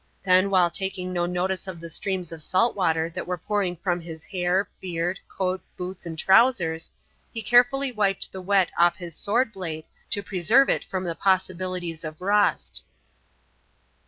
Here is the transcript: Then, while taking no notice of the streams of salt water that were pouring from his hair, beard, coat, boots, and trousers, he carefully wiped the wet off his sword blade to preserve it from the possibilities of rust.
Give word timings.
Then, 0.23 0.49
while 0.49 0.71
taking 0.71 1.13
no 1.13 1.27
notice 1.27 1.67
of 1.67 1.79
the 1.79 1.91
streams 1.91 2.31
of 2.31 2.41
salt 2.41 2.75
water 2.75 3.07
that 3.11 3.27
were 3.27 3.37
pouring 3.37 3.75
from 3.75 4.01
his 4.01 4.25
hair, 4.25 4.67
beard, 4.79 5.19
coat, 5.29 5.61
boots, 5.77 6.07
and 6.07 6.17
trousers, 6.17 6.89
he 7.31 7.43
carefully 7.43 7.91
wiped 7.91 8.31
the 8.31 8.41
wet 8.41 8.71
off 8.79 8.95
his 8.95 9.15
sword 9.15 9.53
blade 9.53 9.85
to 10.09 10.23
preserve 10.23 10.69
it 10.69 10.83
from 10.85 11.03
the 11.03 11.13
possibilities 11.13 12.03
of 12.03 12.19
rust. 12.19 12.83